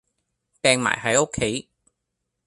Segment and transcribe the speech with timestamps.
[0.63, 1.69] 柄埋喺屋企